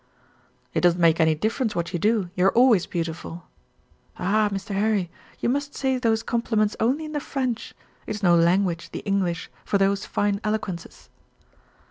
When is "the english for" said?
8.89-9.77